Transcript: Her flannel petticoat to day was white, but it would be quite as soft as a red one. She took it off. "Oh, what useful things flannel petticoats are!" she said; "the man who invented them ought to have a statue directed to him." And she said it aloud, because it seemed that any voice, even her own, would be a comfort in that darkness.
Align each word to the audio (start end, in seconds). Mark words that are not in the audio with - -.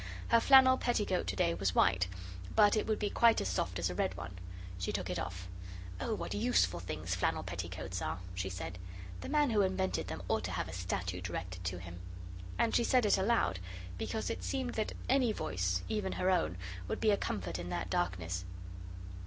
Her 0.29 0.39
flannel 0.39 0.79
petticoat 0.79 1.27
to 1.27 1.35
day 1.35 1.53
was 1.53 1.75
white, 1.75 2.07
but 2.55 2.75
it 2.75 2.87
would 2.87 2.97
be 2.97 3.11
quite 3.11 3.39
as 3.39 3.49
soft 3.49 3.77
as 3.77 3.87
a 3.87 3.93
red 3.93 4.17
one. 4.17 4.35
She 4.79 4.91
took 4.91 5.11
it 5.11 5.19
off. 5.19 5.47
"Oh, 5.99 6.15
what 6.15 6.33
useful 6.33 6.79
things 6.79 7.13
flannel 7.13 7.43
petticoats 7.43 8.01
are!" 8.01 8.17
she 8.33 8.49
said; 8.49 8.79
"the 9.19 9.29
man 9.29 9.51
who 9.51 9.61
invented 9.61 10.07
them 10.07 10.23
ought 10.27 10.43
to 10.45 10.53
have 10.53 10.67
a 10.67 10.73
statue 10.73 11.21
directed 11.21 11.63
to 11.65 11.77
him." 11.77 11.99
And 12.57 12.75
she 12.75 12.83
said 12.83 13.05
it 13.05 13.19
aloud, 13.19 13.59
because 13.99 14.31
it 14.31 14.43
seemed 14.43 14.73
that 14.73 14.93
any 15.07 15.31
voice, 15.31 15.83
even 15.87 16.13
her 16.13 16.31
own, 16.31 16.57
would 16.87 16.99
be 16.99 17.11
a 17.11 17.15
comfort 17.17 17.59
in 17.59 17.69
that 17.69 17.91
darkness. 17.91 18.43